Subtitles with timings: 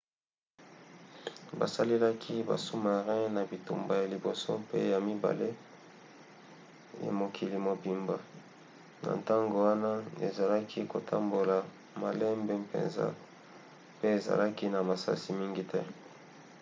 [1.59, 5.49] basalelaki basous-marins na bitumba ya liboso pe ya mibale
[7.01, 8.17] ye mokili mobimba.
[9.03, 9.91] na ntango wana
[10.27, 11.55] ezalaki kotambola
[12.01, 13.05] malembe mpenza
[13.99, 15.81] pe ezalaki na masasi mingi te